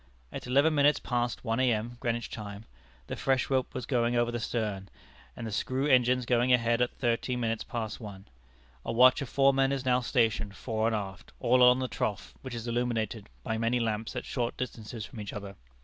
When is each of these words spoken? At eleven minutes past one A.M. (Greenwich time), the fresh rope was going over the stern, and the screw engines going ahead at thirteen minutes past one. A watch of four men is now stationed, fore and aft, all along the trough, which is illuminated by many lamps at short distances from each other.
At 0.31 0.47
eleven 0.47 0.73
minutes 0.73 0.99
past 0.99 1.45
one 1.45 1.59
A.M. 1.59 1.97
(Greenwich 1.99 2.31
time), 2.31 2.65
the 3.05 3.15
fresh 3.15 3.51
rope 3.51 3.75
was 3.75 3.85
going 3.85 4.15
over 4.15 4.31
the 4.31 4.39
stern, 4.39 4.89
and 5.37 5.45
the 5.45 5.51
screw 5.51 5.85
engines 5.85 6.25
going 6.25 6.51
ahead 6.51 6.81
at 6.81 6.97
thirteen 6.97 7.39
minutes 7.39 7.63
past 7.63 7.99
one. 7.99 8.27
A 8.83 8.91
watch 8.91 9.21
of 9.21 9.29
four 9.29 9.53
men 9.53 9.71
is 9.71 9.85
now 9.85 9.99
stationed, 9.99 10.55
fore 10.55 10.87
and 10.87 10.95
aft, 10.95 11.33
all 11.39 11.61
along 11.61 11.77
the 11.77 11.87
trough, 11.87 12.33
which 12.41 12.55
is 12.55 12.67
illuminated 12.67 13.29
by 13.43 13.59
many 13.59 13.79
lamps 13.79 14.15
at 14.15 14.25
short 14.25 14.57
distances 14.57 15.05
from 15.05 15.19
each 15.19 15.33
other. 15.33 15.55